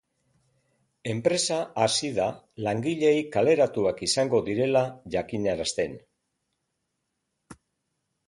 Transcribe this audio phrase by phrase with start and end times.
[1.11, 2.25] Enpresa hasi da
[2.67, 4.83] langileei kaleratuak izango direla
[5.17, 5.95] jakinarazten.